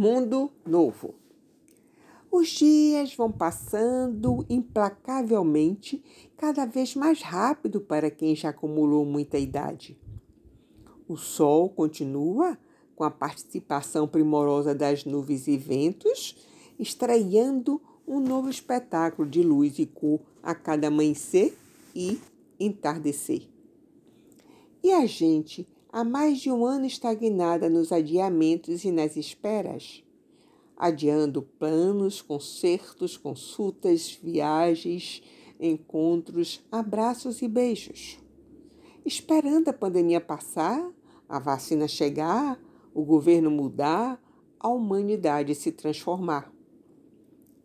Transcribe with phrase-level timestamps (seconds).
[0.00, 1.14] Mundo Novo.
[2.32, 6.02] Os dias vão passando implacavelmente,
[6.38, 10.00] cada vez mais rápido para quem já acumulou muita idade.
[11.06, 12.56] O sol continua
[12.96, 16.34] com a participação primorosa das nuvens e ventos,
[16.78, 21.54] estreando um novo espetáculo de luz e cor a cada amanhecer
[21.94, 22.18] e
[22.58, 23.42] entardecer.
[24.82, 30.04] E a gente há mais de um ano estagnada nos adiamentos e nas esperas,
[30.76, 35.22] adiando planos, concertos, consultas, viagens,
[35.58, 38.18] encontros, abraços e beijos.
[39.04, 40.90] Esperando a pandemia passar,
[41.28, 42.60] a vacina chegar,
[42.94, 44.22] o governo mudar,
[44.58, 46.52] a humanidade se transformar.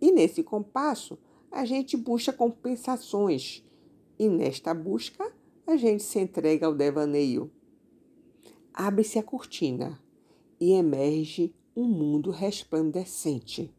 [0.00, 1.18] E nesse compasso,
[1.50, 3.64] a gente busca compensações,
[4.18, 5.32] e nesta busca,
[5.66, 7.50] a gente se entrega ao devaneio
[8.72, 10.00] abre-se a cortina
[10.60, 13.72] e emerge um mundo resplandecente.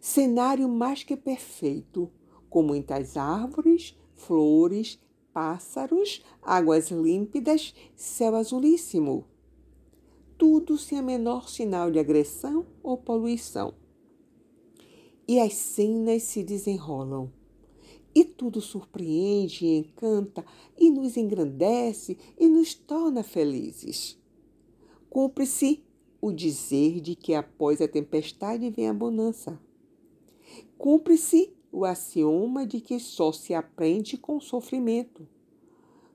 [0.00, 2.10] Cenário mais que perfeito,
[2.48, 5.00] com muitas árvores, flores,
[5.32, 9.26] pássaros, águas límpidas, céu azulíssimo.
[10.36, 13.74] Tudo sem a menor sinal de agressão ou poluição.
[15.26, 17.30] E as cenas se desenrolam
[18.14, 20.44] e tudo surpreende e encanta
[20.78, 24.18] e nos engrandece e nos torna felizes.
[25.08, 25.82] Cumpre-se
[26.20, 29.58] o dizer de que após a tempestade vem a bonança.
[30.78, 35.26] Cumpre-se o axioma de que só se aprende com sofrimento,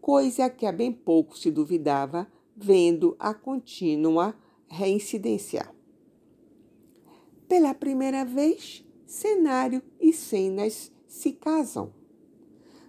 [0.00, 4.34] coisa que há bem pouco se duvidava, vendo a contínua
[4.68, 5.70] reincidência.
[7.48, 11.92] Pela primeira vez, cenário e cenas se casam.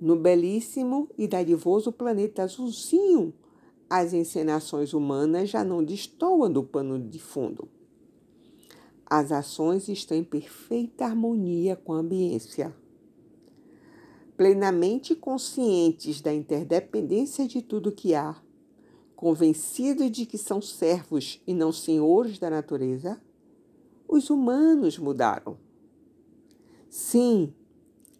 [0.00, 3.32] No belíssimo e dadivoso planeta azulzinho,
[3.88, 7.68] as encenações humanas já não destoam do pano de fundo.
[9.06, 12.74] As ações estão em perfeita harmonia com a ambiência.
[14.36, 18.40] Plenamente conscientes da interdependência de tudo que há,
[19.14, 23.20] convencidos de que são servos e não senhores da natureza,
[24.08, 25.58] os humanos mudaram.
[26.88, 27.52] Sim,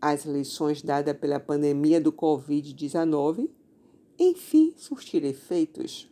[0.01, 3.51] as lições dadas pela pandemia do Covid-19,
[4.19, 6.11] enfim, surtir efeitos.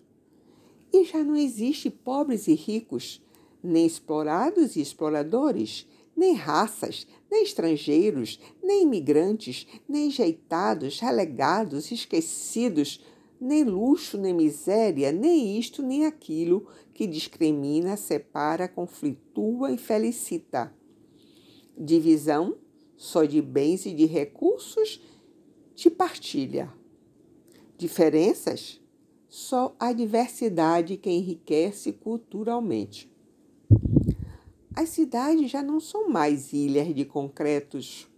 [0.93, 3.23] E já não existe pobres e ricos,
[3.63, 13.01] nem explorados e exploradores, nem raças, nem estrangeiros, nem imigrantes, nem jeitados, relegados, esquecidos,
[13.41, 20.75] nem luxo, nem miséria, nem isto, nem aquilo que discrimina, separa, conflitua e felicita.
[21.77, 22.57] Divisão
[22.99, 25.01] só de bens e de recursos
[25.75, 26.69] de partilha.
[27.79, 28.81] Diferenças?
[29.29, 33.09] Só a diversidade que enriquece culturalmente.
[34.75, 38.09] As cidades já não são mais ilhas de concretos,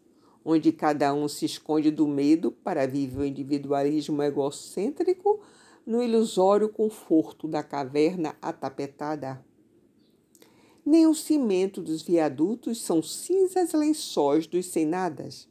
[0.42, 5.40] onde cada um se esconde do medo para viver o individualismo egocêntrico
[5.84, 9.44] no ilusório conforto da caverna atapetada
[10.84, 15.48] nem o cimento dos viadutos são cinzas lençóis dos sem-nadas.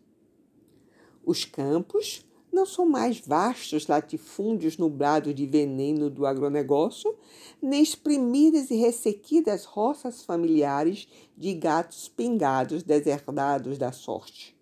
[1.26, 7.16] Os campos não são mais vastos latifúndios nublados de veneno do agronegócio,
[7.62, 11.08] nem exprimidas e ressequidas roças familiares
[11.38, 14.58] de gatos pingados deserdados da sorte.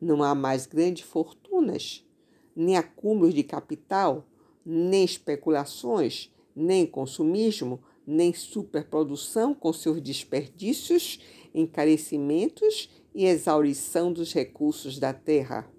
[0.00, 2.06] Não há mais grandes fortunas,
[2.54, 4.24] nem acúmulos de capital,
[4.64, 11.20] nem especulações, nem consumismo, nem superprodução com seus desperdícios,
[11.54, 15.70] encarecimentos e exaurição dos recursos da terra.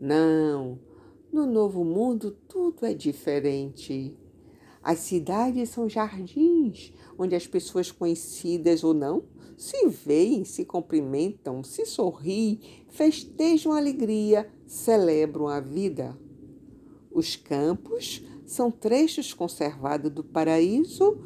[0.00, 0.78] Não,
[1.32, 4.16] no novo mundo tudo é diferente.
[4.82, 9.24] As cidades são jardins onde as pessoas conhecidas ou não
[9.60, 16.18] se veem, se cumprimentam, se sorriem, festejam a alegria, celebram a vida.
[17.12, 21.18] Os campos são trechos conservados do paraíso,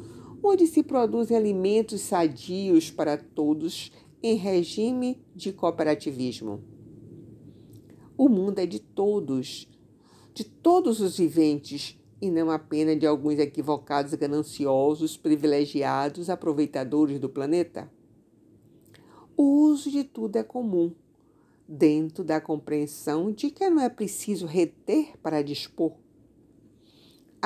[0.43, 3.91] onde se produzem alimentos sadios para todos
[4.21, 6.63] em regime de cooperativismo.
[8.15, 9.67] O mundo é de todos,
[10.35, 17.91] de todos os viventes, e não apenas de alguns equivocados, gananciosos, privilegiados, aproveitadores do planeta.
[19.35, 20.93] O uso de tudo é comum,
[21.67, 26.04] dentro da compreensão de que não é preciso reter para dispor.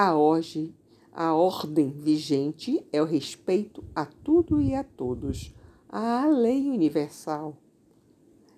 [0.01, 0.74] A ordem,
[1.12, 5.54] a ordem vigente é o respeito a tudo e a todos,
[5.90, 7.57] a lei universal.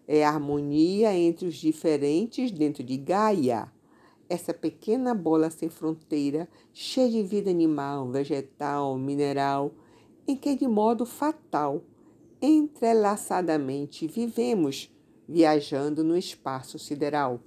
[0.07, 3.73] É a harmonia entre os diferentes dentro de Gaia,
[4.29, 9.73] essa pequena bola sem fronteira, cheia de vida animal, vegetal, mineral,
[10.27, 11.83] em que de modo fatal,
[12.39, 14.95] entrelaçadamente vivemos,
[15.27, 17.41] viajando no espaço sideral.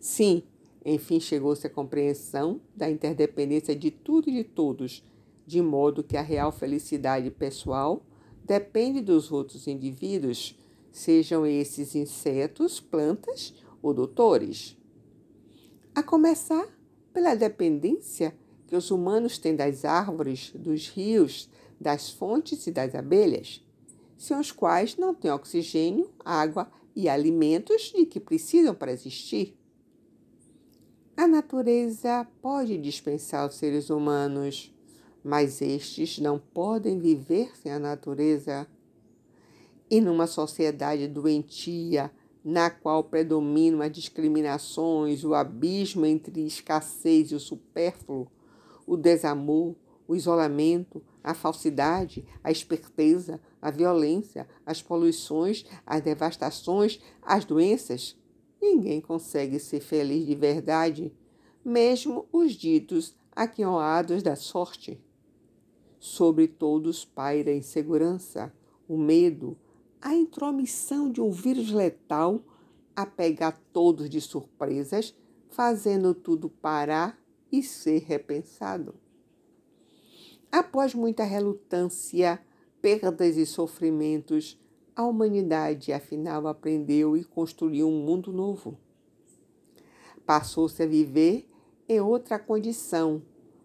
[0.00, 0.42] Sim,
[0.88, 5.04] enfim chegou-se à compreensão da interdependência de tudo e de todos,
[5.44, 8.06] de modo que a real felicidade pessoal
[8.44, 10.56] depende dos outros indivíduos,
[10.92, 13.52] sejam esses insetos, plantas
[13.82, 14.76] ou doutores.
[15.92, 16.68] A começar
[17.12, 18.32] pela dependência
[18.68, 21.50] que os humanos têm das árvores, dos rios,
[21.80, 23.60] das fontes e das abelhas,
[24.16, 29.55] sem os quais não têm oxigênio, água e alimentos de que precisam para existir.
[31.16, 34.70] A natureza pode dispensar os seres humanos,
[35.24, 38.66] mas estes não podem viver sem a natureza.
[39.90, 42.12] E numa sociedade doentia,
[42.44, 48.30] na qual predominam as discriminações, o abismo entre escassez e o supérfluo,
[48.86, 49.74] o desamor,
[50.06, 58.18] o isolamento, a falsidade, a esperteza, a violência, as poluições, as devastações, as doenças.
[58.60, 61.12] Ninguém consegue ser feliz de verdade,
[61.64, 65.00] mesmo os ditos aquinhoados da sorte.
[65.98, 68.52] Sobre todos paira a insegurança,
[68.88, 69.56] o medo,
[70.00, 72.40] a intromissão de um vírus letal
[72.94, 75.14] a pegar todos de surpresas,
[75.50, 77.18] fazendo tudo parar
[77.50, 78.94] e ser repensado.
[80.50, 82.40] Após muita relutância,
[82.80, 84.58] perdas e sofrimentos,
[84.96, 88.78] a humanidade afinal aprendeu e construiu um mundo novo.
[90.24, 91.46] Passou-se a viver
[91.86, 93.22] em outra condição,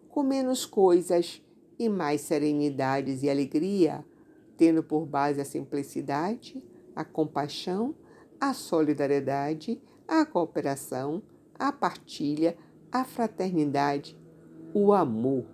[0.10, 1.42] com menos coisas
[1.80, 4.06] e mais serenidades e alegria,
[4.58, 6.62] tendo por base a simplicidade,
[6.94, 7.96] a compaixão,
[8.40, 11.24] a solidariedade, a cooperação,
[11.58, 12.58] a partilha,
[12.92, 14.20] a fraternidade,
[14.74, 15.46] o amor.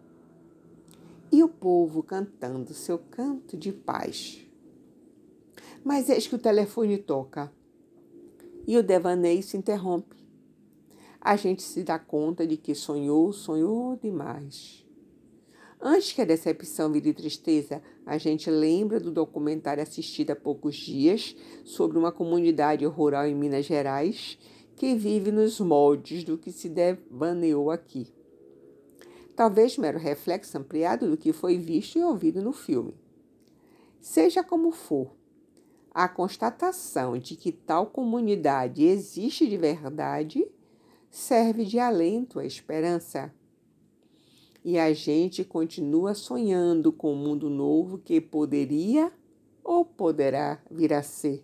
[1.32, 4.47] E o povo cantando seu canto de paz.
[5.88, 7.50] Mas eis que o telefone toca
[8.68, 10.18] e o devaneio se interrompe.
[11.22, 14.86] A gente se dá conta de que sonhou, sonhou demais.
[15.80, 21.34] Antes que a decepção vire tristeza, a gente lembra do documentário assistido há poucos dias
[21.64, 24.38] sobre uma comunidade rural em Minas Gerais
[24.76, 28.14] que vive nos moldes do que se devaneou aqui.
[29.38, 32.94] Talvez mero reflexo ampliado do que foi visto e ouvido no filme.
[34.02, 35.17] Seja como for,
[35.98, 40.48] a constatação de que tal comunidade existe de verdade
[41.10, 43.34] serve de alento à esperança
[44.64, 49.12] e a gente continua sonhando com um mundo novo que poderia
[49.64, 51.44] ou poderá vir a ser.